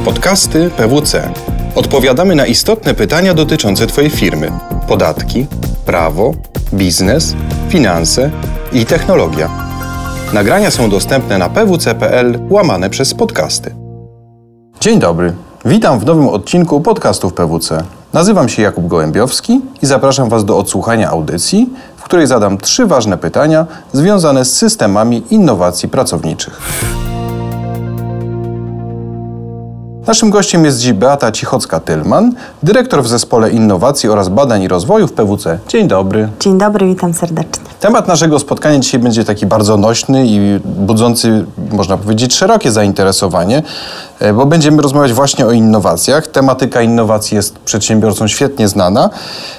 Podcasty 0.00 0.70
PWC. 0.76 1.32
Odpowiadamy 1.74 2.34
na 2.34 2.46
istotne 2.46 2.94
pytania 2.94 3.34
dotyczące 3.34 3.86
Twojej 3.86 4.10
firmy: 4.10 4.52
podatki, 4.88 5.46
prawo, 5.86 6.32
biznes, 6.74 7.34
finanse 7.68 8.30
i 8.72 8.86
technologia. 8.86 9.50
Nagrania 10.32 10.70
są 10.70 10.90
dostępne 10.90 11.38
na 11.38 11.48
pwc.pl 11.48 12.38
łamane 12.50 12.90
przez 12.90 13.14
podcasty. 13.14 13.74
Dzień 14.80 14.98
dobry. 14.98 15.34
Witam 15.64 15.98
w 15.98 16.04
nowym 16.04 16.28
odcinku 16.28 16.80
podcastów 16.80 17.34
PWC. 17.34 17.84
Nazywam 18.12 18.48
się 18.48 18.62
Jakub 18.62 18.86
Gołębiowski 18.86 19.60
i 19.82 19.86
zapraszam 19.86 20.28
Was 20.28 20.44
do 20.44 20.58
odsłuchania 20.58 21.10
audycji, 21.10 21.70
w 21.96 22.02
której 22.02 22.26
zadam 22.26 22.58
trzy 22.58 22.86
ważne 22.86 23.18
pytania 23.18 23.66
związane 23.92 24.44
z 24.44 24.56
systemami 24.56 25.22
innowacji 25.30 25.88
pracowniczych. 25.88 26.60
Naszym 30.06 30.30
gościem 30.30 30.64
jest 30.64 30.78
dziś 30.78 30.92
Beata 30.92 31.32
Cichocka-Tylman, 31.32 32.30
dyrektor 32.62 33.02
w 33.02 33.08
Zespole 33.08 33.50
Innowacji 33.50 34.08
oraz 34.08 34.28
Badań 34.28 34.62
i 34.62 34.68
Rozwoju 34.68 35.08
w 35.08 35.12
PWC. 35.12 35.58
Dzień 35.68 35.88
dobry. 35.88 36.28
Dzień 36.40 36.58
dobry, 36.58 36.86
witam 36.86 37.14
serdecznie. 37.14 37.64
Temat 37.80 38.08
naszego 38.08 38.38
spotkania 38.38 38.78
dzisiaj 38.78 39.00
będzie 39.00 39.24
taki 39.24 39.46
bardzo 39.46 39.76
nośny 39.76 40.26
i 40.26 40.60
budzący, 40.64 41.44
można 41.72 41.96
powiedzieć, 41.96 42.34
szerokie 42.34 42.72
zainteresowanie, 42.72 43.62
bo 44.34 44.46
będziemy 44.46 44.82
rozmawiać 44.82 45.12
właśnie 45.12 45.46
o 45.46 45.52
innowacjach. 45.52 46.26
Tematyka 46.26 46.82
innowacji 46.82 47.34
jest 47.34 47.58
przedsiębiorcom 47.58 48.28
świetnie 48.28 48.68
znana, 48.68 49.10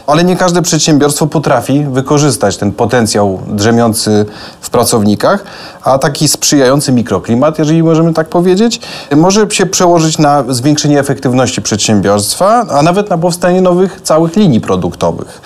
ale 0.08 0.24
nie 0.24 0.36
każde 0.36 0.62
przedsiębiorstwo 0.62 1.28
potrafi 1.28 1.86
wykorzystać 1.92 2.58
ten 2.58 2.72
potencjał 2.72 3.40
drzemiący 3.48 4.26
w 4.62 4.70
pracownikach, 4.70 5.44
a 5.84 5.98
taki 5.98 6.28
sprzyjający 6.28 6.92
mikroklimat, 6.92 7.60
jeżeli 7.60 7.84
możemy 7.84 8.14
tak 8.14 8.30
powiedzieć, 8.30 8.80
może 9.16 9.52
się 9.52 9.66
przełożyć 9.66 10.18
na 10.18 10.44
zwiększenie 10.50 11.00
efektywności 11.00 11.62
przedsiębiorstwa, 11.62 12.66
a 12.70 12.82
nawet 12.82 13.10
na 13.10 13.18
powstanie 13.18 13.62
nowych 13.62 14.02
całych 14.02 14.36
linii 14.36 14.62
produktowych. 14.62 15.42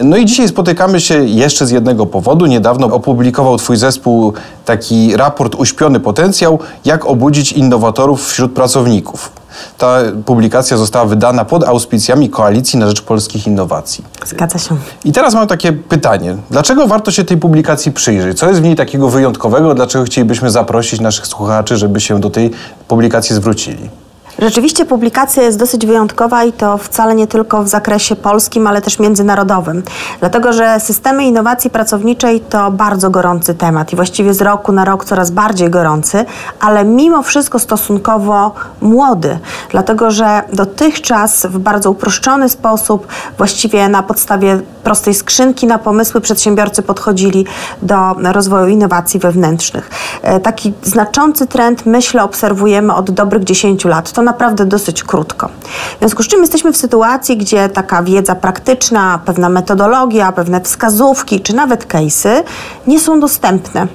No 0.00 0.16
i 0.16 0.24
dzisiaj 0.24 0.48
spotykamy 0.48 1.00
się 1.00 1.24
jeszcze 1.24 1.66
z 1.66 1.70
jednego 1.70 2.06
powodu. 2.06 2.46
Niedawno 2.46 2.86
opublikował 2.86 3.58
Twój 3.58 3.76
zespół 3.76 4.32
taki 4.64 5.16
raport 5.16 5.54
Uśpiony 5.54 6.00
Potencjał, 6.00 6.58
jak 6.84 7.06
obudzić 7.06 7.52
innowatorów 7.52 8.26
wśród 8.26 8.52
pracowników. 8.58 9.32
Ta 9.78 9.98
publikacja 10.24 10.76
została 10.76 11.04
wydana 11.04 11.44
pod 11.44 11.64
auspicjami 11.64 12.30
Koalicji 12.30 12.78
na 12.78 12.86
Rzecz 12.86 13.02
Polskich 13.02 13.46
Innowacji. 13.46 14.04
Zgadza 14.26 14.58
się. 14.58 14.76
I 15.04 15.12
teraz 15.12 15.34
mam 15.34 15.46
takie 15.46 15.72
pytanie. 15.72 16.36
Dlaczego 16.50 16.86
warto 16.86 17.10
się 17.10 17.24
tej 17.24 17.36
publikacji 17.36 17.92
przyjrzeć? 17.92 18.38
Co 18.38 18.48
jest 18.48 18.60
w 18.60 18.62
niej 18.62 18.76
takiego 18.76 19.08
wyjątkowego? 19.08 19.74
Dlaczego 19.74 20.04
chcielibyśmy 20.04 20.50
zaprosić 20.50 21.00
naszych 21.00 21.26
słuchaczy, 21.26 21.76
żeby 21.76 22.00
się 22.00 22.20
do 22.20 22.30
tej 22.30 22.50
publikacji 22.88 23.34
zwrócili? 23.36 23.90
Rzeczywiście 24.38 24.84
publikacja 24.84 25.42
jest 25.42 25.58
dosyć 25.58 25.86
wyjątkowa 25.86 26.44
i 26.44 26.52
to 26.52 26.78
wcale 26.78 27.14
nie 27.14 27.26
tylko 27.26 27.62
w 27.62 27.68
zakresie 27.68 28.16
polskim, 28.16 28.66
ale 28.66 28.82
też 28.82 28.98
międzynarodowym. 28.98 29.82
Dlatego, 30.20 30.52
że 30.52 30.80
systemy 30.80 31.24
innowacji 31.24 31.70
pracowniczej 31.70 32.40
to 32.40 32.70
bardzo 32.70 33.10
gorący 33.10 33.54
temat 33.54 33.92
i 33.92 33.96
właściwie 33.96 34.34
z 34.34 34.42
roku 34.42 34.72
na 34.72 34.84
rok 34.84 35.04
coraz 35.04 35.30
bardziej 35.30 35.70
gorący, 35.70 36.24
ale 36.60 36.84
mimo 36.84 37.22
wszystko 37.22 37.58
stosunkowo 37.58 38.54
młody. 38.80 39.38
Dlatego, 39.70 40.10
że 40.10 40.42
dotychczas 40.52 41.46
w 41.46 41.58
bardzo 41.58 41.90
uproszczony 41.90 42.48
sposób, 42.48 43.06
właściwie 43.38 43.88
na 43.88 44.02
podstawie 44.02 44.60
prostej 44.84 45.14
skrzynki 45.14 45.66
na 45.66 45.78
pomysły 45.78 46.20
przedsiębiorcy 46.20 46.82
podchodzili 46.82 47.46
do 47.82 47.96
rozwoju 48.22 48.68
innowacji 48.68 49.20
wewnętrznych. 49.20 49.90
E, 50.22 50.40
taki 50.40 50.72
znaczący 50.82 51.46
trend, 51.46 51.86
myślę, 51.86 52.22
obserwujemy 52.22 52.94
od 52.94 53.10
dobrych 53.10 53.44
10 53.44 53.84
lat. 53.84 54.12
To 54.12 54.22
naprawdę 54.28 54.64
dosyć 54.64 55.02
krótko. 55.04 55.48
W 55.96 55.98
związku 55.98 56.22
z 56.22 56.28
czym 56.28 56.40
jesteśmy 56.40 56.72
w 56.72 56.76
sytuacji, 56.76 57.36
gdzie 57.36 57.68
taka 57.68 58.02
wiedza 58.02 58.34
praktyczna, 58.34 59.20
pewna 59.24 59.48
metodologia, 59.48 60.32
pewne 60.32 60.60
wskazówki 60.60 61.40
czy 61.40 61.56
nawet 61.56 61.86
case'y 61.86 62.42
nie 62.86 63.00
są 63.00 63.20
dostępne. 63.20 63.86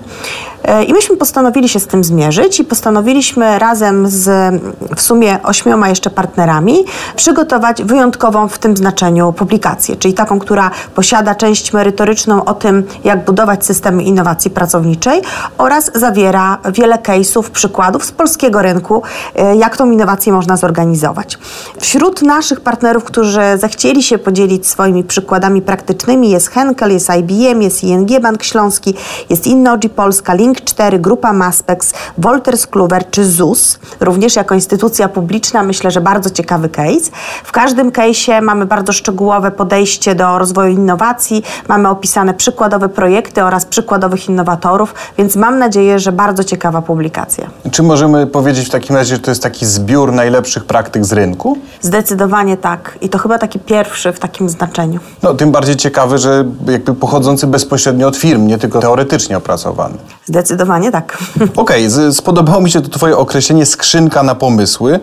E, 0.63 0.83
I 0.83 0.93
myśmy 0.93 1.17
postanowili 1.17 1.69
się 1.69 1.79
z 1.79 1.87
tym 1.87 2.03
zmierzyć 2.03 2.59
i 2.59 2.63
postanowiliśmy 2.63 3.59
razem 3.59 4.09
z 4.09 4.53
w 4.95 5.01
sumie 5.01 5.39
ośmioma 5.43 5.89
jeszcze 5.89 6.09
partnerami 6.09 6.85
przygotować 7.15 7.83
wyjątkową 7.83 8.47
w 8.47 8.57
tym 8.57 8.77
znaczeniu 8.77 9.33
publikację, 9.33 9.95
czyli 9.95 10.13
taką, 10.13 10.39
która 10.39 10.71
posiada 10.95 11.35
część 11.35 11.73
merytoryczną 11.73 12.45
o 12.45 12.53
tym, 12.53 12.83
jak 13.03 13.25
budować 13.25 13.65
systemy 13.65 14.03
innowacji 14.03 14.51
pracowniczej 14.51 15.21
oraz 15.57 15.91
zawiera 15.95 16.57
wiele 16.73 16.95
case'ów, 16.97 17.49
przykładów 17.49 18.05
z 18.05 18.11
polskiego 18.11 18.61
rynku, 18.61 19.03
e, 19.35 19.55
jak 19.55 19.77
tą 19.77 19.91
innowację 19.91 20.33
można 20.33 20.57
zorganizować. 20.57 21.37
Wśród 21.79 22.21
naszych 22.21 22.61
partnerów, 22.61 23.03
którzy 23.03 23.41
zechcieli 23.55 24.03
się 24.03 24.17
podzielić 24.17 24.67
swoimi 24.67 25.03
przykładami 25.03 25.61
praktycznymi 25.61 26.29
jest 26.29 26.49
Henkel, 26.49 26.91
jest 26.91 27.09
IBM, 27.19 27.61
jest 27.61 27.83
ING 27.83 28.19
Bank 28.21 28.43
Śląski, 28.43 28.93
jest 29.29 29.47
Innogi 29.47 29.89
Polska, 29.89 30.33
Link 30.33 30.52
4, 30.61 30.99
Grupa 30.99 31.33
Maspex, 31.33 31.93
Wolters 32.17 32.67
Kluwer 32.67 33.09
czy 33.11 33.25
ZUS, 33.25 33.79
również 33.99 34.35
jako 34.35 34.55
instytucja 34.55 35.09
publiczna, 35.09 35.63
myślę, 35.63 35.91
że 35.91 36.01
bardzo 36.01 36.29
ciekawy 36.29 36.69
case. 36.69 37.11
W 37.43 37.51
każdym 37.51 37.91
case'ie 37.91 38.41
mamy 38.41 38.65
bardzo 38.65 38.93
szczegółowe 38.93 39.51
podejście 39.51 40.15
do 40.15 40.39
rozwoju 40.39 40.73
innowacji, 40.73 41.43
mamy 41.67 41.89
opisane 41.89 42.33
przykładowe 42.33 42.89
projekty 42.89 43.43
oraz 43.43 43.65
przykładowych 43.65 44.29
innowatorów, 44.29 44.93
więc 45.17 45.35
mam 45.35 45.59
nadzieję, 45.59 45.99
że 45.99 46.11
bardzo 46.11 46.43
ciekawa 46.43 46.81
publikacja. 46.81 47.49
Czy 47.71 47.83
możemy 47.83 48.27
powiedzieć 48.27 48.67
w 48.67 48.71
takim 48.71 48.95
razie, 48.95 49.15
że 49.15 49.21
to 49.21 49.31
jest 49.31 49.43
taki 49.43 49.65
zbiór 49.65 50.11
najlepszych 50.11 50.65
praktyk 50.65 51.05
z 51.05 51.13
rynku? 51.13 51.57
Zdecydowanie 51.81 52.57
tak. 52.57 52.97
I 53.01 53.09
to 53.09 53.17
chyba 53.17 53.37
taki 53.37 53.59
pierwszy 53.59 54.13
w 54.13 54.19
takim 54.19 54.49
znaczeniu. 54.49 54.99
No, 55.23 55.33
tym 55.33 55.51
bardziej 55.51 55.75
ciekawy, 55.75 56.17
że 56.17 56.45
jakby 56.67 56.93
pochodzący 56.93 57.47
bezpośrednio 57.47 58.07
od 58.07 58.17
firm, 58.17 58.47
nie 58.47 58.57
tylko 58.57 58.79
teoretycznie 58.79 59.37
opracowany. 59.37 59.95
Zdecydowanie 60.25 60.42
tak. 60.91 61.17
Okej, 61.55 61.87
okay, 61.87 62.13
spodobało 62.13 62.61
mi 62.61 62.71
się 62.71 62.81
to 62.81 62.89
Twoje 62.89 63.17
określenie 63.17 63.65
skrzynka 63.65 64.23
na 64.23 64.35
pomysły. 64.35 64.99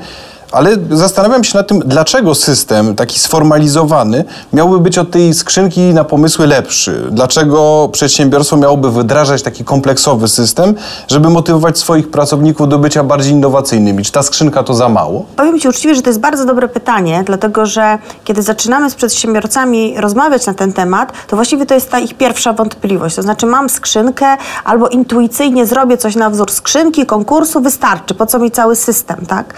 Ale 0.52 0.76
zastanawiam 0.90 1.44
się 1.44 1.58
nad 1.58 1.68
tym, 1.68 1.82
dlaczego 1.86 2.34
system 2.34 2.96
taki 2.96 3.18
sformalizowany 3.18 4.24
miałby 4.52 4.78
być 4.78 4.98
od 4.98 5.10
tej 5.10 5.34
skrzynki 5.34 5.80
na 5.80 6.04
pomysły 6.04 6.46
lepszy? 6.46 7.08
Dlaczego 7.10 7.88
przedsiębiorstwo 7.92 8.56
miałoby 8.56 8.90
wdrażać 8.90 9.42
taki 9.42 9.64
kompleksowy 9.64 10.28
system, 10.28 10.74
żeby 11.08 11.30
motywować 11.30 11.78
swoich 11.78 12.10
pracowników 12.10 12.68
do 12.68 12.78
bycia 12.78 13.04
bardziej 13.04 13.32
innowacyjnymi? 13.32 14.04
Czy 14.04 14.12
ta 14.12 14.22
skrzynka 14.22 14.62
to 14.62 14.74
za 14.74 14.88
mało? 14.88 15.24
Powiem 15.36 15.60
Ci 15.60 15.68
uczciwie, 15.68 15.94
że 15.94 16.02
to 16.02 16.10
jest 16.10 16.20
bardzo 16.20 16.44
dobre 16.44 16.68
pytanie, 16.68 17.22
dlatego 17.26 17.66
że 17.66 17.98
kiedy 18.24 18.42
zaczynamy 18.42 18.90
z 18.90 18.94
przedsiębiorcami 18.94 19.94
rozmawiać 20.00 20.46
na 20.46 20.54
ten 20.54 20.72
temat, 20.72 21.12
to 21.28 21.36
właściwie 21.36 21.66
to 21.66 21.74
jest 21.74 21.90
ta 21.90 21.98
ich 21.98 22.14
pierwsza 22.14 22.52
wątpliwość. 22.52 23.16
To 23.16 23.22
znaczy 23.22 23.46
mam 23.46 23.68
skrzynkę 23.68 24.36
albo 24.64 24.88
intuicyjnie 24.88 25.66
zrobię 25.66 25.98
coś 25.98 26.16
na 26.16 26.30
wzór 26.30 26.50
skrzynki, 26.50 27.06
konkursu, 27.06 27.60
wystarczy. 27.60 28.14
Po 28.14 28.26
co 28.26 28.38
mi 28.38 28.50
cały 28.50 28.76
system, 28.76 29.26
tak? 29.26 29.54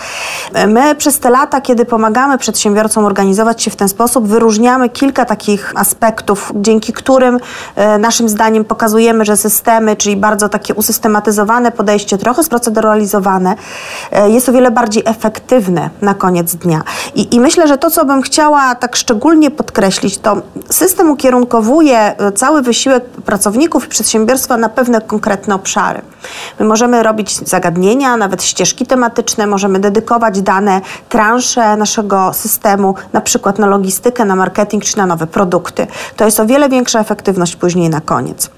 My 0.66 0.81
My 0.82 0.94
przez 0.94 1.18
te 1.18 1.30
lata, 1.30 1.60
kiedy 1.60 1.84
pomagamy 1.84 2.38
przedsiębiorcom 2.38 3.04
organizować 3.04 3.62
się 3.62 3.70
w 3.70 3.76
ten 3.76 3.88
sposób, 3.88 4.26
wyróżniamy 4.26 4.88
kilka 4.88 5.24
takich 5.24 5.72
aspektów, 5.76 6.52
dzięki 6.54 6.92
którym 6.92 7.38
e, 7.76 7.98
naszym 7.98 8.28
zdaniem 8.28 8.64
pokazujemy, 8.64 9.24
że 9.24 9.36
systemy, 9.36 9.96
czyli 9.96 10.16
bardzo 10.16 10.48
takie 10.48 10.74
usystematyzowane 10.74 11.72
podejście, 11.72 12.18
trochę 12.18 12.44
sproceduralizowane, 12.44 13.54
e, 14.12 14.30
jest 14.30 14.48
o 14.48 14.52
wiele 14.52 14.70
bardziej 14.70 15.02
efektywne 15.06 15.90
na 16.00 16.14
koniec 16.14 16.54
dnia. 16.54 16.82
I, 17.14 17.34
I 17.34 17.40
myślę, 17.40 17.68
że 17.68 17.78
to, 17.78 17.90
co 17.90 18.04
bym 18.04 18.22
chciała 18.22 18.74
tak 18.74 18.96
szczególnie 18.96 19.50
podkreślić, 19.50 20.18
to 20.18 20.36
system 20.70 21.10
ukierunkowuje 21.10 21.98
e, 21.98 22.32
cały 22.32 22.62
wysiłek 22.62 23.04
pracowników 23.04 23.86
i 23.86 23.88
przedsiębiorstwa 23.88 24.56
na 24.56 24.68
pewne 24.68 25.00
konkretne 25.00 25.54
obszary. 25.54 26.02
My 26.60 26.66
możemy 26.66 27.02
robić 27.02 27.48
zagadnienia, 27.48 28.16
nawet 28.16 28.42
ścieżki 28.42 28.86
tematyczne, 28.86 29.46
możemy 29.46 29.78
dedykować 29.78 30.42
dane 30.42 30.80
transze 31.08 31.76
naszego 31.76 32.32
systemu, 32.32 32.94
na 33.12 33.20
przykład 33.20 33.58
na 33.58 33.66
logistykę, 33.66 34.24
na 34.24 34.36
marketing 34.36 34.84
czy 34.84 34.96
na 34.96 35.06
nowe 35.06 35.26
produkty. 35.26 35.86
To 36.16 36.24
jest 36.24 36.40
o 36.40 36.46
wiele 36.46 36.68
większa 36.68 37.00
efektywność 37.00 37.56
później 37.56 37.90
na 37.90 38.00
koniec. 38.00 38.50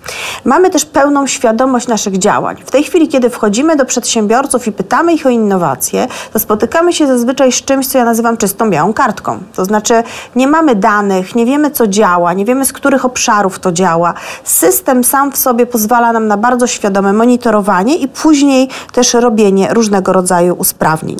Mamy 0.44 0.70
też 0.70 0.84
pełną 0.84 1.26
świadomość 1.26 1.88
naszych 1.88 2.18
działań. 2.18 2.56
W 2.66 2.70
tej 2.70 2.84
chwili, 2.84 3.08
kiedy 3.08 3.30
wchodzimy 3.30 3.76
do 3.76 3.84
przedsiębiorców 3.84 4.66
i 4.66 4.72
pytamy 4.72 5.12
ich 5.12 5.26
o 5.26 5.28
innowacje, 5.28 6.06
to 6.32 6.38
spotykamy 6.38 6.92
się 6.92 7.06
zazwyczaj 7.06 7.52
z 7.52 7.62
czymś, 7.62 7.86
co 7.86 7.98
ja 7.98 8.04
nazywam 8.04 8.36
czystą 8.36 8.70
białą 8.70 8.92
kartką. 8.92 9.38
To 9.54 9.64
znaczy 9.64 10.02
nie 10.36 10.48
mamy 10.48 10.74
danych, 10.74 11.34
nie 11.34 11.46
wiemy 11.46 11.70
co 11.70 11.86
działa, 11.86 12.32
nie 12.32 12.44
wiemy 12.44 12.64
z 12.64 12.72
których 12.72 13.04
obszarów 13.04 13.58
to 13.58 13.72
działa. 13.72 14.14
System 14.44 15.04
sam 15.04 15.32
w 15.32 15.36
sobie 15.36 15.66
pozwala 15.66 16.12
nam 16.12 16.26
na 16.26 16.36
bardzo 16.36 16.66
świadome 16.66 17.12
monitorowanie 17.12 17.53
i 17.94 18.08
później 18.08 18.68
też 18.92 19.14
robienie 19.14 19.68
różnego 19.74 20.12
rodzaju 20.12 20.54
usprawnień. 20.54 21.16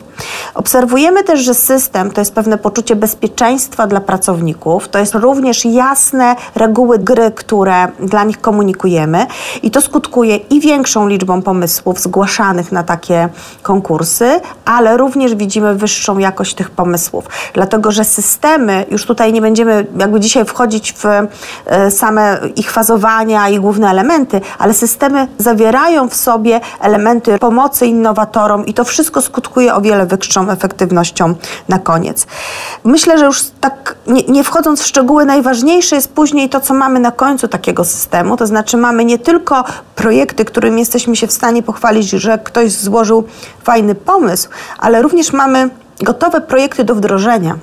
Obserwujemy 0.55 1.25
też, 1.25 1.41
że 1.41 1.55
system 1.55 2.11
to 2.11 2.21
jest 2.21 2.35
pewne 2.35 2.59
poczucie 2.59 2.97
bezpieczeństwa 2.97 3.87
dla 3.87 4.01
pracowników, 4.01 4.89
to 4.89 4.99
jest 4.99 5.15
również 5.15 5.65
jasne 5.65 6.37
reguły 6.55 6.99
gry, 6.99 7.31
które 7.31 7.89
dla 8.01 8.25
nich 8.25 8.41
komunikujemy 8.41 9.27
i 9.63 9.71
to 9.71 9.81
skutkuje 9.81 10.37
i 10.37 10.61
większą 10.61 11.09
liczbą 11.09 11.43
pomysłów 11.43 12.01
zgłaszanych 12.01 12.73
na 12.73 12.83
takie 12.83 13.29
konkursy, 13.63 14.41
ale 14.65 14.97
również 14.97 15.35
widzimy 15.35 15.75
wyższą 15.75 16.19
jakość 16.19 16.55
tych 16.55 16.71
pomysłów, 16.71 17.25
dlatego 17.53 17.93
że 17.93 18.05
systemy, 18.05 18.85
już 18.91 19.07
tutaj 19.07 19.33
nie 19.33 19.41
będziemy 19.41 19.87
jakby 19.99 20.21
dzisiaj 20.21 20.45
wchodzić 20.45 20.93
w 20.93 21.05
e, 21.67 21.91
same 21.91 22.39
ich 22.57 22.71
fazowania 22.71 23.49
i 23.49 23.61
główne 23.61 23.91
elementy, 23.91 24.41
ale 24.59 24.75
systemy 24.75 25.29
zawierają 25.39 26.09
w 26.09 26.15
sobie 26.25 26.61
elementy 26.81 27.39
pomocy 27.39 27.87
innowatorom 27.87 28.67
i 28.67 28.75
to 28.75 28.85
wszystko 28.85 29.23
skutkuje 29.23 29.75
o 29.75 29.81
wiele 29.81 30.07
wyższą 30.07 30.51
efektywnością 30.51 31.35
na 31.69 31.79
koniec. 31.79 32.27
Myślę, 32.85 33.19
że 33.19 33.25
już 33.25 33.43
tak 33.61 33.97
nie, 34.07 34.23
nie 34.23 34.45
wchodząc 34.45 34.83
w 34.83 34.87
szczegóły, 34.87 35.25
najważniejsze 35.25 35.97
jest 35.97 36.13
później 36.13 36.49
to, 36.49 36.61
co 36.61 36.75
mamy 36.75 37.01
na 37.01 37.11
końcu 37.11 37.49
takiego 37.49 37.85
systemu, 37.85 38.37
to 38.37 38.47
znaczy 38.47 38.77
mamy 38.77 39.05
nie 39.05 39.19
tylko 39.19 39.65
projekty, 39.95 40.45
którymi 40.45 40.81
jesteśmy 40.81 41.17
się 41.17 41.27
w 41.27 41.33
stanie 41.33 41.63
pochwalić, 41.63 42.11
że 42.11 42.39
ktoś 42.39 42.73
złożył 42.73 43.25
fajny 43.65 43.95
pomysł, 43.95 44.49
ale 44.79 45.03
również 45.03 45.33
mamy 45.33 45.71
gotowe 46.01 46.41
projekty 46.41 46.85
do 46.85 46.95
wdrożenia. 46.95 47.59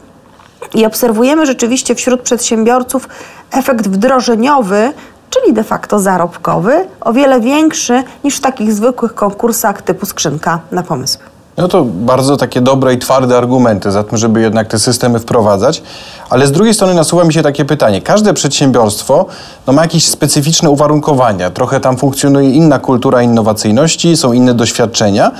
I 0.73 0.85
obserwujemy 0.85 1.45
rzeczywiście 1.45 1.95
wśród 1.95 2.21
przedsiębiorców 2.21 3.09
efekt 3.51 3.87
wdrożeniowy, 3.87 4.93
czyli 5.31 5.53
de 5.53 5.63
facto 5.63 5.99
zarobkowy, 5.99 6.87
o 7.01 7.13
wiele 7.13 7.39
większy 7.39 8.03
niż 8.23 8.37
w 8.37 8.41
takich 8.41 8.73
zwykłych 8.73 9.15
konkursach 9.15 9.81
typu 9.81 10.05
skrzynka 10.05 10.59
na 10.71 10.83
pomysły. 10.83 11.23
No 11.57 11.67
to 11.67 11.85
bardzo 11.85 12.37
takie 12.37 12.61
dobre 12.61 12.93
i 12.93 12.97
twarde 12.97 13.37
argumenty 13.37 13.91
za 13.91 14.03
tym, 14.03 14.17
żeby 14.17 14.41
jednak 14.41 14.67
te 14.67 14.79
systemy 14.79 15.19
wprowadzać. 15.19 15.83
Ale 16.31 16.47
z 16.47 16.51
drugiej 16.51 16.73
strony 16.73 16.93
nasuwa 16.93 17.23
mi 17.23 17.33
się 17.33 17.43
takie 17.43 17.65
pytanie. 17.65 18.01
Każde 18.01 18.33
przedsiębiorstwo 18.33 19.25
no, 19.67 19.73
ma 19.73 19.81
jakieś 19.81 20.07
specyficzne 20.07 20.69
uwarunkowania. 20.69 21.49
Trochę 21.49 21.79
tam 21.79 21.97
funkcjonuje 21.97 22.51
inna 22.51 22.79
kultura 22.79 23.21
innowacyjności, 23.21 24.17
są 24.17 24.33
inne 24.33 24.53
doświadczenia. 24.53 25.31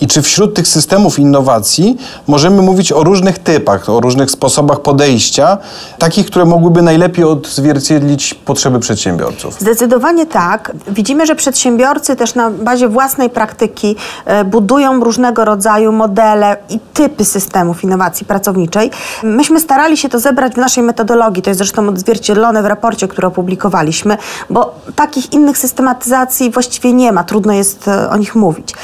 I 0.00 0.06
czy 0.06 0.22
wśród 0.22 0.54
tych 0.54 0.68
systemów 0.68 1.18
innowacji 1.18 1.96
możemy 2.26 2.62
mówić 2.62 2.92
o 2.92 3.04
różnych 3.04 3.38
typach, 3.38 3.88
o 3.88 4.00
różnych 4.00 4.30
sposobach 4.30 4.80
podejścia, 4.80 5.58
takich, 5.98 6.26
które 6.26 6.44
mogłyby 6.44 6.82
najlepiej 6.82 7.24
odzwierciedlić 7.24 8.34
potrzeby 8.34 8.80
przedsiębiorców? 8.80 9.54
Zdecydowanie 9.60 10.26
tak. 10.26 10.72
Widzimy, 10.88 11.26
że 11.26 11.34
przedsiębiorcy 11.34 12.16
też 12.16 12.34
na 12.34 12.50
bazie 12.50 12.88
własnej 12.88 13.30
praktyki 13.30 13.96
e, 14.24 14.44
budują 14.44 15.04
różnego 15.04 15.44
rodzaju 15.44 15.92
modele 15.92 16.56
i 16.70 16.80
typy 16.94 17.24
systemów 17.24 17.84
innowacji 17.84 18.26
pracowniczej. 18.26 18.90
Myśmy 19.22 19.60
starali 19.60 19.96
się 19.96 20.08
to 20.08 20.18
zebrać 20.18 20.35
w 20.54 20.56
naszej 20.56 20.84
metodologii, 20.84 21.42
to 21.42 21.50
jest 21.50 21.58
zresztą 21.58 21.88
odzwierciedlone 21.88 22.62
w 22.62 22.66
raporcie, 22.66 23.08
który 23.08 23.26
opublikowaliśmy, 23.26 24.16
bo 24.50 24.74
takich 24.96 25.32
innych 25.32 25.58
systematyzacji 25.58 26.50
właściwie 26.50 26.92
nie 26.92 27.12
ma, 27.12 27.24
trudno 27.24 27.52
jest 27.52 27.88
e, 27.88 28.10
o 28.10 28.16
nich 28.16 28.34
mówić. 28.34 28.74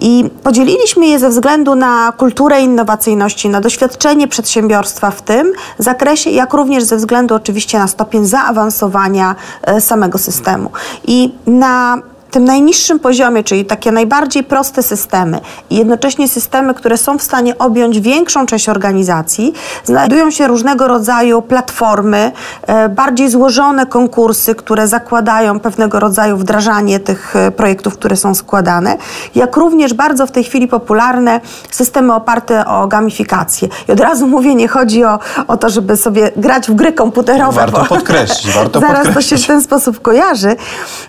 I 0.00 0.30
podzieliliśmy 0.42 1.06
je 1.06 1.18
ze 1.18 1.28
względu 1.28 1.74
na 1.74 2.12
kulturę 2.16 2.60
innowacyjności, 2.60 3.48
na 3.48 3.60
doświadczenie 3.60 4.28
przedsiębiorstwa 4.28 5.10
w 5.10 5.22
tym 5.22 5.52
zakresie, 5.78 6.30
jak 6.30 6.52
również 6.52 6.84
ze 6.84 6.96
względu 6.96 7.34
oczywiście 7.34 7.78
na 7.78 7.88
stopień 7.88 8.24
zaawansowania 8.24 9.34
e, 9.62 9.80
samego 9.80 10.18
systemu. 10.18 10.70
I 11.06 11.34
na 11.46 12.02
tym 12.32 12.44
najniższym 12.44 12.98
poziomie, 12.98 13.44
czyli 13.44 13.64
takie 13.64 13.92
najbardziej 13.92 14.44
proste 14.44 14.82
systemy 14.82 15.40
i 15.70 15.76
jednocześnie 15.76 16.28
systemy, 16.28 16.74
które 16.74 16.98
są 16.98 17.18
w 17.18 17.22
stanie 17.22 17.58
objąć 17.58 18.00
większą 18.00 18.46
część 18.46 18.68
organizacji, 18.68 19.52
znajdują 19.84 20.30
się 20.30 20.46
różnego 20.46 20.88
rodzaju 20.88 21.42
platformy, 21.42 22.32
e, 22.66 22.88
bardziej 22.88 23.30
złożone 23.30 23.86
konkursy, 23.86 24.54
które 24.54 24.88
zakładają 24.88 25.60
pewnego 25.60 26.00
rodzaju 26.00 26.36
wdrażanie 26.36 27.00
tych 27.00 27.36
e, 27.36 27.50
projektów, 27.50 27.94
które 27.94 28.16
są 28.16 28.34
składane, 28.34 28.96
jak 29.34 29.56
również 29.56 29.94
bardzo 29.94 30.26
w 30.26 30.30
tej 30.30 30.44
chwili 30.44 30.68
popularne 30.68 31.40
systemy 31.70 32.14
oparte 32.14 32.66
o 32.66 32.86
gamifikację. 32.86 33.68
I 33.88 33.92
od 33.92 34.00
razu 34.00 34.26
mówię, 34.26 34.54
nie 34.54 34.68
chodzi 34.68 35.04
o, 35.04 35.18
o 35.48 35.56
to, 35.56 35.70
żeby 35.70 35.96
sobie 35.96 36.30
grać 36.36 36.68
w 36.68 36.74
gry 36.74 36.92
komputerowe. 36.92 37.52
Warto 37.52 37.84
podkreślić, 37.84 38.54
warto 38.54 38.80
zaraz 38.86 39.06
podkreślić. 39.06 39.30
to 39.30 39.36
się 39.36 39.44
w 39.44 39.46
ten 39.46 39.62
sposób 39.62 40.02
kojarzy, 40.02 40.56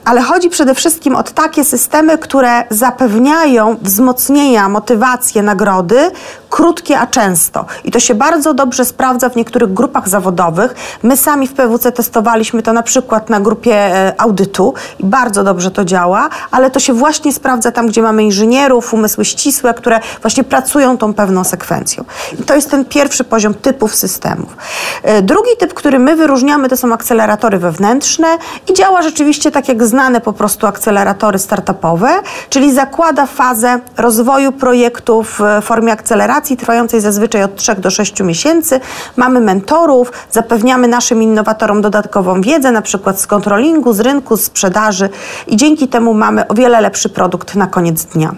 ale 0.06 0.22
chodzi 0.22 0.50
przede 0.50 0.76
wszystkim 0.76 1.13
od 1.16 1.32
takie 1.32 1.64
systemy, 1.64 2.18
które 2.18 2.64
zapewniają 2.70 3.78
wzmocnienia, 3.82 4.70
motywację, 4.70 5.42
nagrody, 5.42 6.12
krótkie, 6.54 7.00
a 7.00 7.08
często. 7.08 7.66
I 7.84 7.92
to 7.92 8.00
się 8.00 8.16
bardzo 8.16 8.54
dobrze 8.54 8.86
sprawdza 8.86 9.30
w 9.30 9.36
niektórych 9.36 9.74
grupach 9.74 10.10
zawodowych. 10.10 10.76
My 11.04 11.18
sami 11.18 11.48
w 11.48 11.54
PWC 11.54 11.92
testowaliśmy 11.92 12.64
to 12.64 12.74
na 12.74 12.84
przykład 12.84 13.30
na 13.30 13.40
grupie 13.40 13.76
e, 13.76 14.22
audytu 14.22 14.74
i 15.00 15.06
bardzo 15.06 15.44
dobrze 15.44 15.72
to 15.72 15.86
działa, 15.86 16.30
ale 16.52 16.72
to 16.72 16.80
się 16.80 16.94
właśnie 16.94 17.34
sprawdza 17.34 17.72
tam, 17.72 17.88
gdzie 17.88 18.02
mamy 18.02 18.24
inżynierów, 18.24 18.94
umysły 18.94 19.26
ścisłe, 19.26 19.74
które 19.74 20.00
właśnie 20.22 20.44
pracują 20.44 20.98
tą 20.98 21.14
pewną 21.14 21.44
sekwencją. 21.44 22.04
I 22.40 22.44
to 22.44 22.56
jest 22.56 22.72
ten 22.72 22.86
pierwszy 22.86 23.24
poziom 23.24 23.54
typów 23.54 23.96
systemów. 23.96 24.58
E, 25.04 25.22
drugi 25.22 25.52
typ, 25.60 25.74
który 25.74 26.00
my 26.00 26.16
wyróżniamy, 26.16 26.70
to 26.70 26.78
są 26.78 26.94
akceleratory 26.94 27.58
wewnętrzne 27.58 28.38
i 28.70 28.74
działa 28.74 29.02
rzeczywiście 29.02 29.52
tak 29.52 29.68
jak 29.68 29.84
znane 29.84 30.22
po 30.22 30.34
prostu 30.34 30.68
akceleratory 30.68 31.40
startupowe, 31.40 32.10
czyli 32.50 32.74
zakłada 32.74 33.26
fazę 33.26 33.80
rozwoju 33.98 34.52
projektu 34.52 35.24
w 35.24 35.40
formie 35.62 35.94
akceleracji 35.94 36.43
trwającej 36.58 37.02
zazwyczaj 37.02 37.44
od 37.44 37.56
3 37.56 37.76
do 37.76 37.90
6 37.90 38.20
miesięcy. 38.20 38.80
Mamy 39.16 39.42
mentorów, 39.42 40.12
zapewniamy 40.32 40.88
naszym 40.88 41.24
innowatorom 41.24 41.82
dodatkową 41.82 42.42
wiedzę, 42.42 42.72
na 42.72 42.82
przykład 42.82 43.22
z 43.22 43.28
kontrolingu, 43.28 43.94
z 43.94 44.00
rynku, 44.00 44.38
z 44.38 44.44
sprzedaży 44.44 45.10
i 45.48 45.58
dzięki 45.58 45.88
temu 45.88 46.14
mamy 46.14 46.48
o 46.48 46.54
wiele 46.54 46.82
lepszy 46.82 47.10
produkt 47.10 47.56
na 47.56 47.68
koniec 47.68 48.06
dnia. 48.06 48.36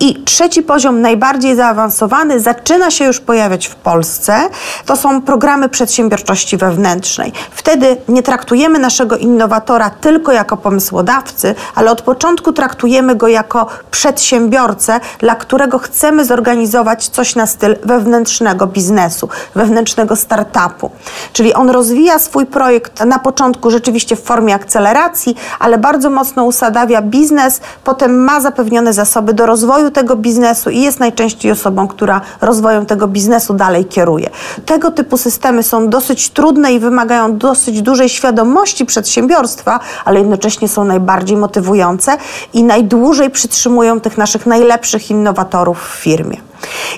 I 0.00 0.24
trzeci 0.24 0.62
poziom, 0.62 1.00
najbardziej 1.00 1.56
zaawansowany, 1.56 2.40
zaczyna 2.40 2.90
się 2.90 3.04
już 3.04 3.20
pojawiać 3.20 3.66
w 3.66 3.74
Polsce. 3.74 4.48
To 4.86 4.96
są 4.96 5.22
programy 5.22 5.68
przedsiębiorczości 5.68 6.56
wewnętrznej. 6.56 7.32
Wtedy 7.50 7.96
nie 8.08 8.22
traktujemy 8.22 8.78
naszego 8.78 9.16
innowatora 9.16 9.90
tylko 9.90 10.32
jako 10.32 10.56
pomysłodawcy, 10.56 11.54
ale 11.74 11.90
od 11.90 12.02
początku 12.02 12.52
traktujemy 12.52 13.14
go 13.14 13.28
jako 13.28 13.66
przedsiębiorcę, 13.90 15.00
dla 15.18 15.34
którego 15.34 15.78
chcemy 15.78 16.24
zorganizować 16.24 17.08
coś 17.08 17.35
na 17.36 17.46
styl 17.46 17.76
wewnętrznego 17.84 18.66
biznesu, 18.66 19.28
wewnętrznego 19.54 20.16
startupu. 20.16 20.90
Czyli 21.32 21.54
on 21.54 21.70
rozwija 21.70 22.18
swój 22.18 22.46
projekt 22.46 23.04
na 23.04 23.18
początku 23.18 23.70
rzeczywiście 23.70 24.16
w 24.16 24.22
formie 24.22 24.54
akceleracji, 24.54 25.36
ale 25.58 25.78
bardzo 25.78 26.10
mocno 26.10 26.44
usadawia 26.44 27.02
biznes, 27.02 27.60
potem 27.84 28.24
ma 28.24 28.40
zapewnione 28.40 28.92
zasoby 28.92 29.34
do 29.34 29.46
rozwoju 29.46 29.90
tego 29.90 30.16
biznesu 30.16 30.70
i 30.70 30.80
jest 30.80 31.00
najczęściej 31.00 31.52
osobą, 31.52 31.88
która 31.88 32.20
rozwojem 32.40 32.86
tego 32.86 33.08
biznesu 33.08 33.54
dalej 33.54 33.84
kieruje. 33.84 34.30
Tego 34.66 34.90
typu 34.90 35.16
systemy 35.16 35.62
są 35.62 35.88
dosyć 35.88 36.30
trudne 36.30 36.72
i 36.72 36.78
wymagają 36.78 37.36
dosyć 37.36 37.82
dużej 37.82 38.08
świadomości 38.08 38.86
przedsiębiorstwa, 38.86 39.80
ale 40.04 40.18
jednocześnie 40.18 40.68
są 40.68 40.84
najbardziej 40.84 41.36
motywujące 41.36 42.16
i 42.52 42.64
najdłużej 42.64 43.30
przytrzymują 43.30 44.00
tych 44.00 44.18
naszych 44.18 44.46
najlepszych 44.46 45.10
innowatorów 45.10 45.78
w 45.80 45.94
firmie. 46.02 46.36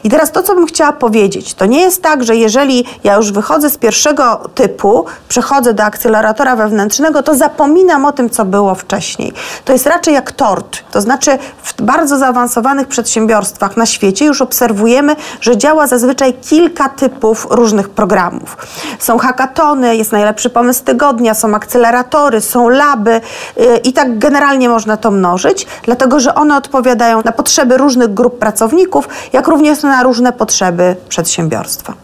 I 0.04 0.10
teraz 0.10 0.32
to, 0.32 0.42
co 0.42 0.54
bym 0.54 0.66
chciała 0.66 0.92
powiedzieć, 0.92 1.54
to 1.54 1.66
nie 1.66 1.80
jest 1.80 2.02
tak, 2.02 2.24
że 2.24 2.36
jeżeli 2.36 2.84
ja 3.04 3.16
już 3.16 3.32
wychodzę 3.32 3.70
z 3.70 3.76
pierwszego 3.76 4.40
typu, 4.54 5.04
przechodzę 5.28 5.74
do 5.74 5.82
akceleratora 5.82 6.56
wewnętrznego, 6.56 7.22
to 7.22 7.34
zapominam 7.34 8.04
o 8.04 8.12
tym, 8.12 8.30
co 8.30 8.44
było 8.44 8.74
wcześniej. 8.74 9.32
To 9.64 9.72
jest 9.72 9.86
raczej 9.86 10.14
jak 10.14 10.32
tort. 10.32 10.78
To 10.90 11.00
znaczy 11.00 11.38
w 11.62 11.82
bardzo 11.82 12.18
zaawansowanych 12.18 12.88
przedsiębiorstwach 12.88 13.76
na 13.76 13.86
świecie 13.86 14.24
już 14.24 14.42
obserwujemy, 14.42 15.16
że 15.40 15.56
działa 15.56 15.86
zazwyczaj 15.86 16.34
kilka 16.34 16.88
typów 16.88 17.46
różnych 17.50 17.88
programów. 17.88 18.56
Są 18.98 19.18
hackatony, 19.18 19.96
jest 19.96 20.12
najlepszy 20.12 20.50
pomysł 20.50 20.84
tygodnia, 20.84 21.34
są 21.34 21.54
akceleratory, 21.54 22.40
są 22.40 22.68
laby 22.68 23.20
yy, 23.56 23.76
i 23.76 23.92
tak 23.92 24.18
generalnie 24.18 24.68
można 24.68 24.96
to 24.96 25.10
mnożyć, 25.10 25.66
dlatego 25.82 26.20
że 26.20 26.34
one 26.34 26.56
odpowiadają 26.56 27.22
na 27.24 27.32
potrzeby 27.32 27.76
różnych 27.76 28.14
grup 28.14 28.38
pracowników, 28.38 29.08
również 29.48 29.82
na 29.82 30.02
różne 30.02 30.32
potrzeby 30.32 30.96
przedsiębiorstwa. 31.08 31.94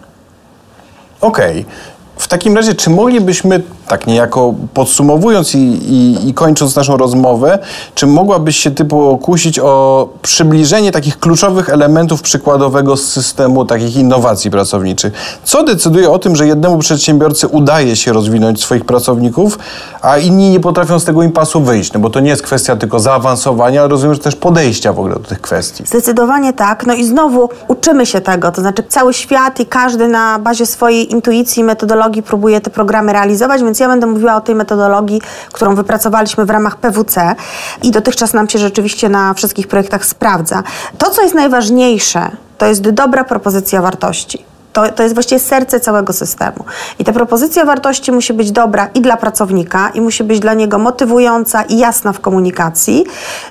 Okej. 1.20 1.60
Okay. 1.60 1.93
W 2.24 2.28
takim 2.28 2.56
razie, 2.56 2.74
czy 2.74 2.90
moglibyśmy, 2.90 3.62
tak 3.88 4.06
niejako 4.06 4.54
podsumowując 4.74 5.54
i, 5.54 5.58
i, 5.58 6.28
i, 6.28 6.34
kończąc 6.34 6.76
naszą 6.76 6.96
rozmowę, 6.96 7.58
czy 7.94 8.06
mogłabyś 8.06 8.56
się 8.56 8.70
ty 8.70 8.84
pokusić 8.84 9.58
o 9.58 10.08
przybliżenie 10.22 10.92
takich 10.92 11.18
kluczowych 11.18 11.68
elementów 11.68 12.22
przykładowego 12.22 12.96
systemu 12.96 13.64
takich 13.64 13.96
innowacji 13.96 14.50
pracowniczych? 14.50 15.12
Co 15.44 15.62
decyduje 15.62 16.10
o 16.10 16.18
tym, 16.18 16.36
że 16.36 16.46
jednemu 16.46 16.78
przedsiębiorcy 16.78 17.48
udaje 17.48 17.96
się 17.96 18.12
rozwinąć 18.12 18.62
swoich 18.62 18.84
pracowników, 18.84 19.58
a 20.02 20.18
inni 20.18 20.50
nie 20.50 20.60
potrafią 20.60 20.98
z 20.98 21.04
tego 21.04 21.22
impasu 21.22 21.60
wyjść? 21.60 21.92
No 21.92 22.00
bo 22.00 22.10
to 22.10 22.20
nie 22.20 22.30
jest 22.30 22.42
kwestia 22.42 22.76
tylko 22.76 23.00
zaawansowania, 23.00 23.80
ale 23.80 23.88
rozumiem, 23.88 24.14
że 24.14 24.20
też 24.20 24.36
podejścia 24.36 24.92
w 24.92 24.98
ogóle 24.98 25.14
do 25.14 25.20
tych 25.20 25.40
kwestii. 25.40 25.84
Zdecydowanie 25.86 26.52
tak. 26.52 26.86
No 26.86 26.94
i 26.94 27.04
znowu 27.04 27.48
uczymy 27.68 28.06
się 28.06 28.20
tego, 28.20 28.52
to 28.52 28.60
znaczy 28.60 28.82
cały 28.88 29.14
świat 29.14 29.60
i 29.60 29.66
każdy 29.66 30.08
na 30.08 30.38
bazie 30.38 30.66
swojej 30.66 31.12
intuicji 31.12 31.64
metodologii 31.64 32.14
próbuje 32.24 32.60
te 32.60 32.70
programy 32.70 33.12
realizować, 33.12 33.62
więc 33.62 33.80
ja 33.80 33.88
będę 33.88 34.06
mówiła 34.06 34.36
o 34.36 34.40
tej 34.40 34.54
metodologii, 34.54 35.20
którą 35.52 35.74
wypracowaliśmy 35.74 36.44
w 36.44 36.50
ramach 36.50 36.76
PWC 36.76 37.34
i 37.82 37.90
dotychczas 37.90 38.34
nam 38.34 38.48
się 38.48 38.58
rzeczywiście 38.58 39.08
na 39.08 39.34
wszystkich 39.34 39.68
projektach 39.68 40.04
sprawdza. 40.04 40.62
To, 40.98 41.10
co 41.10 41.22
jest 41.22 41.34
najważniejsze, 41.34 42.30
to 42.58 42.66
jest 42.66 42.90
dobra 42.90 43.24
propozycja 43.24 43.82
wartości. 43.82 44.53
To, 44.74 44.88
to 44.88 45.02
jest 45.02 45.14
właściwie 45.14 45.38
serce 45.38 45.80
całego 45.80 46.12
systemu. 46.12 46.64
I 46.98 47.04
ta 47.04 47.12
propozycja 47.12 47.64
wartości 47.64 48.12
musi 48.12 48.32
być 48.32 48.52
dobra 48.52 48.88
i 48.94 49.00
dla 49.00 49.16
pracownika, 49.16 49.88
i 49.88 50.00
musi 50.00 50.24
być 50.24 50.40
dla 50.40 50.54
niego 50.54 50.78
motywująca 50.78 51.62
i 51.62 51.78
jasna 51.78 52.12
w 52.12 52.20
komunikacji, 52.20 53.04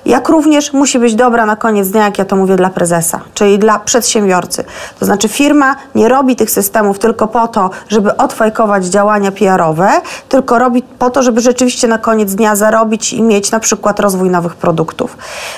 jak 0.06 0.28
również 0.28 0.72
musi 0.72 0.98
być 0.98 1.14
dobra 1.14 1.46
na 1.46 1.56
koniec 1.56 1.88
dnia, 1.88 2.04
jak 2.04 2.18
ja 2.18 2.24
to 2.24 2.36
mówię, 2.36 2.56
dla 2.56 2.70
prezesa, 2.70 3.20
czyli 3.34 3.58
dla 3.58 3.78
przedsiębiorcy. 3.78 4.64
To 5.00 5.06
znaczy 5.06 5.28
firma 5.28 5.76
nie 5.94 6.08
robi 6.08 6.36
tych 6.36 6.50
systemów 6.50 6.98
tylko 6.98 7.28
po 7.28 7.48
to, 7.48 7.70
żeby 7.88 8.16
odfajkować 8.16 8.84
działania 8.84 9.32
PR-owe, 9.32 9.90
tylko 10.28 10.58
robi 10.58 10.82
po 10.82 11.10
to, 11.10 11.22
żeby 11.22 11.40
rzeczywiście 11.40 11.88
na 11.88 11.98
koniec 11.98 12.34
dnia 12.34 12.56
zarobić 12.56 13.12
i 13.12 13.22
mieć 13.22 13.50
na 13.50 13.60
przykład 13.60 14.00
rozwój 14.00 14.30
nowych 14.30 14.56
produktów. 14.56 15.16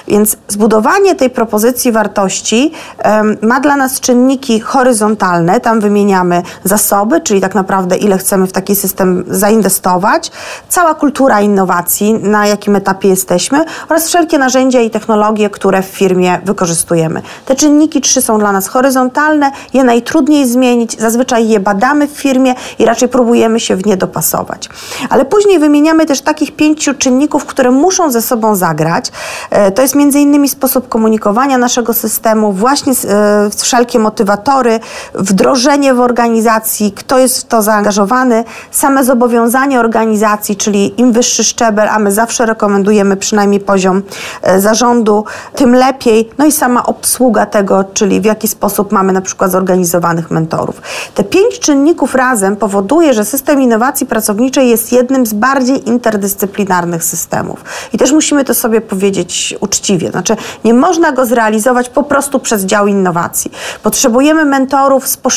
Więc 0.08 0.36
zbudowanie 0.48 1.14
tej 1.14 1.30
propozycji 1.30 1.92
wartości 1.92 2.72
um, 3.04 3.36
ma 3.42 3.60
dla 3.60 3.76
nas 3.76 4.00
czynniki 4.00 4.60
horyzontalne, 4.60 5.55
tam 5.60 5.80
wymieniamy 5.80 6.42
zasoby, 6.64 7.20
czyli 7.20 7.40
tak 7.40 7.54
naprawdę 7.54 7.96
ile 7.96 8.18
chcemy 8.18 8.46
w 8.46 8.52
taki 8.52 8.76
system 8.76 9.24
zainwestować, 9.28 10.30
cała 10.68 10.94
kultura 10.94 11.40
innowacji, 11.40 12.14
na 12.14 12.46
jakim 12.46 12.76
etapie 12.76 13.08
jesteśmy 13.08 13.64
oraz 13.88 14.06
wszelkie 14.06 14.38
narzędzia 14.38 14.80
i 14.80 14.90
technologie, 14.90 15.50
które 15.50 15.82
w 15.82 15.86
firmie 15.86 16.40
wykorzystujemy. 16.44 17.22
Te 17.46 17.54
czynniki 17.54 18.00
trzy 18.00 18.22
są 18.22 18.38
dla 18.38 18.52
nas 18.52 18.68
horyzontalne, 18.68 19.50
je 19.74 19.84
najtrudniej 19.84 20.48
zmienić, 20.48 21.00
zazwyczaj 21.00 21.48
je 21.48 21.60
badamy 21.60 22.06
w 22.06 22.10
firmie 22.10 22.54
i 22.78 22.84
raczej 22.84 23.08
próbujemy 23.08 23.60
się 23.60 23.76
w 23.76 23.86
nie 23.86 23.96
dopasować. 23.96 24.68
Ale 25.10 25.24
później 25.24 25.58
wymieniamy 25.58 26.06
też 26.06 26.20
takich 26.20 26.56
pięciu 26.56 26.94
czynników, 26.94 27.44
które 27.44 27.70
muszą 27.70 28.10
ze 28.10 28.22
sobą 28.22 28.54
zagrać. 28.54 29.12
E, 29.50 29.70
to 29.70 29.82
jest 29.82 29.94
między 29.94 30.20
innymi 30.20 30.48
sposób 30.48 30.88
komunikowania 30.88 31.58
naszego 31.58 31.94
systemu, 31.94 32.52
właśnie 32.52 32.92
e, 32.92 33.50
wszelkie 33.56 33.98
motywatory, 33.98 34.80
wdrożenie 35.14 35.45
wdrożenie 35.46 35.94
w 35.94 36.00
organizacji, 36.00 36.92
kto 36.92 37.18
jest 37.18 37.38
w 37.38 37.44
to 37.44 37.62
zaangażowany, 37.62 38.44
same 38.70 39.04
zobowiązanie 39.04 39.80
organizacji, 39.80 40.56
czyli 40.56 41.00
im 41.00 41.12
wyższy 41.12 41.44
szczebel, 41.44 41.88
a 41.88 41.98
my 41.98 42.12
zawsze 42.12 42.46
rekomendujemy 42.46 43.16
przynajmniej 43.16 43.60
poziom 43.60 44.02
e, 44.42 44.60
zarządu, 44.60 45.24
tym 45.54 45.74
lepiej. 45.74 46.30
No 46.38 46.46
i 46.46 46.52
sama 46.52 46.86
obsługa 46.86 47.46
tego, 47.46 47.84
czyli 47.94 48.20
w 48.20 48.24
jaki 48.24 48.48
sposób 48.48 48.92
mamy 48.92 49.12
na 49.12 49.20
przykład 49.20 49.50
zorganizowanych 49.50 50.30
mentorów. 50.30 50.82
Te 51.14 51.24
pięć 51.24 51.58
czynników 51.58 52.14
razem 52.14 52.56
powoduje, 52.56 53.14
że 53.14 53.24
system 53.24 53.62
innowacji 53.62 54.06
pracowniczej 54.06 54.68
jest 54.68 54.92
jednym 54.92 55.26
z 55.26 55.32
bardziej 55.32 55.88
interdyscyplinarnych 55.88 57.04
systemów. 57.04 57.64
I 57.92 57.98
też 57.98 58.12
musimy 58.12 58.44
to 58.44 58.54
sobie 58.54 58.80
powiedzieć 58.80 59.54
uczciwie. 59.60 60.10
Znaczy, 60.10 60.36
nie 60.64 60.74
można 60.74 61.12
go 61.12 61.26
zrealizować 61.26 61.88
po 61.88 62.02
prostu 62.02 62.38
przez 62.38 62.64
dział 62.64 62.86
innowacji. 62.86 63.52
Potrzebujemy 63.82 64.44
mentorów 64.44 65.08
z 65.08 65.16
poszczególnych 65.16 65.35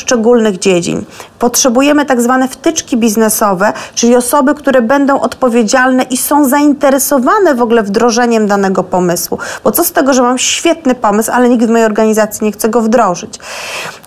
dziedzin. 0.59 1.05
Potrzebujemy 1.39 2.05
tak 2.05 2.21
zwane 2.21 2.47
wtyczki 2.47 2.97
biznesowe, 2.97 3.73
czyli 3.95 4.15
osoby, 4.15 4.55
które 4.55 4.81
będą 4.81 5.19
odpowiedzialne 5.19 6.03
i 6.03 6.17
są 6.17 6.49
zainteresowane 6.49 7.55
w 7.55 7.61
ogóle 7.61 7.83
wdrożeniem 7.83 8.47
danego 8.47 8.83
pomysłu. 8.83 9.37
Bo 9.63 9.71
co 9.71 9.83
z 9.83 9.91
tego, 9.91 10.13
że 10.13 10.21
mam 10.21 10.37
świetny 10.37 10.95
pomysł, 10.95 11.31
ale 11.33 11.49
nikt 11.49 11.65
w 11.65 11.69
mojej 11.69 11.85
organizacji 11.85 12.45
nie 12.45 12.51
chce 12.51 12.69
go 12.69 12.81
wdrożyć. 12.81 13.39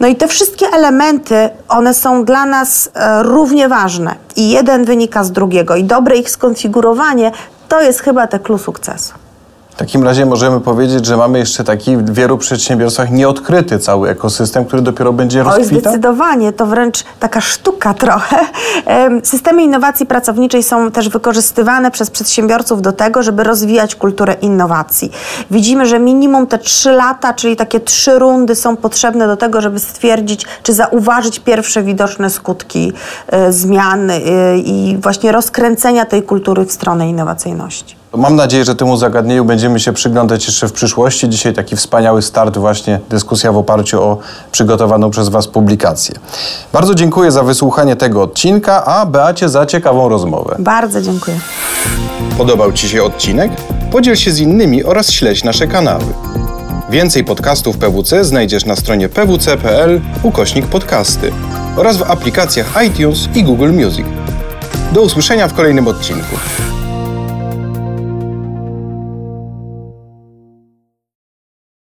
No 0.00 0.08
i 0.08 0.16
te 0.16 0.28
wszystkie 0.28 0.66
elementy, 0.66 1.50
one 1.68 1.94
są 1.94 2.24
dla 2.24 2.46
nas 2.46 2.90
e, 2.94 3.22
równie 3.22 3.68
ważne 3.68 4.14
i 4.36 4.50
jeden 4.50 4.84
wynika 4.84 5.24
z 5.24 5.32
drugiego 5.32 5.76
i 5.76 5.84
dobre 5.84 6.16
ich 6.16 6.30
skonfigurowanie 6.30 7.32
to 7.68 7.82
jest 7.82 8.00
chyba 8.00 8.26
te 8.26 8.38
klucz 8.38 8.62
sukcesu. 8.62 9.21
W 9.72 9.76
takim 9.76 10.04
razie 10.04 10.26
możemy 10.26 10.60
powiedzieć, 10.60 11.06
że 11.06 11.16
mamy 11.16 11.38
jeszcze 11.38 11.64
taki 11.64 11.96
w 11.96 12.10
wielu 12.10 12.38
przedsiębiorstwach 12.38 13.10
nieodkryty 13.10 13.78
cały 13.78 14.08
ekosystem, 14.08 14.64
który 14.64 14.82
dopiero 14.82 15.12
będzie 15.12 15.42
rozkwitał? 15.42 15.74
Oj, 15.74 15.80
zdecydowanie. 15.80 16.52
To 16.52 16.66
wręcz 16.66 17.04
taka 17.20 17.40
sztuka 17.40 17.94
trochę. 18.04 18.36
Systemy 19.22 19.62
innowacji 19.62 20.06
pracowniczej 20.06 20.62
są 20.62 20.90
też 20.90 21.08
wykorzystywane 21.08 21.90
przez 21.90 22.10
przedsiębiorców 22.10 22.82
do 22.82 22.92
tego, 22.92 23.22
żeby 23.22 23.44
rozwijać 23.44 23.94
kulturę 23.94 24.34
innowacji. 24.34 25.12
Widzimy, 25.50 25.86
że 25.86 25.98
minimum 25.98 26.46
te 26.46 26.58
trzy 26.58 26.92
lata, 26.92 27.34
czyli 27.34 27.56
takie 27.56 27.80
trzy 27.80 28.18
rundy 28.18 28.54
są 28.54 28.76
potrzebne 28.76 29.26
do 29.26 29.36
tego, 29.36 29.60
żeby 29.60 29.80
stwierdzić, 29.80 30.46
czy 30.62 30.72
zauważyć 30.72 31.40
pierwsze 31.40 31.82
widoczne 31.82 32.30
skutki 32.30 32.92
y, 33.48 33.52
zmian 33.52 34.10
y, 34.10 34.22
i 34.64 34.96
właśnie 35.02 35.32
rozkręcenia 35.32 36.04
tej 36.04 36.22
kultury 36.22 36.64
w 36.64 36.72
stronę 36.72 37.08
innowacyjności. 37.08 38.01
Mam 38.16 38.36
nadzieję, 38.36 38.64
że 38.64 38.74
temu 38.74 38.96
zagadnieniu 38.96 39.44
będziemy 39.44 39.80
się 39.80 39.92
przyglądać 39.92 40.46
jeszcze 40.46 40.68
w 40.68 40.72
przyszłości. 40.72 41.28
Dzisiaj 41.28 41.52
taki 41.52 41.76
wspaniały 41.76 42.22
start, 42.22 42.58
właśnie 42.58 43.00
dyskusja 43.10 43.52
w 43.52 43.56
oparciu 43.56 44.02
o 44.02 44.18
przygotowaną 44.52 45.10
przez 45.10 45.28
Was 45.28 45.48
publikację. 45.48 46.14
Bardzo 46.72 46.94
dziękuję 46.94 47.32
za 47.32 47.42
wysłuchanie 47.42 47.96
tego 47.96 48.22
odcinka, 48.22 48.84
a 48.84 49.06
Beacie 49.06 49.48
za 49.48 49.66
ciekawą 49.66 50.08
rozmowę. 50.08 50.56
Bardzo 50.58 51.02
dziękuję. 51.02 51.40
Podobał 52.38 52.72
Ci 52.72 52.88
się 52.88 53.02
odcinek? 53.02 53.52
Podziel 53.92 54.16
się 54.16 54.30
z 54.30 54.38
innymi 54.38 54.84
oraz 54.84 55.10
śledź 55.10 55.44
nasze 55.44 55.66
kanały. 55.66 56.04
Więcej 56.90 57.24
podcastów 57.24 57.78
PWC 57.78 58.24
znajdziesz 58.24 58.66
na 58.66 58.76
stronie 58.76 59.08
pwc.pl 59.08 60.00
ukośnik 60.22 60.66
podcasty 60.66 61.32
oraz 61.76 61.96
w 61.96 62.02
aplikacjach 62.02 62.66
iTunes 62.86 63.18
i 63.34 63.44
Google 63.44 63.70
Music. 63.72 64.06
Do 64.92 65.02
usłyszenia 65.02 65.48
w 65.48 65.54
kolejnym 65.54 65.88
odcinku. 65.88 66.36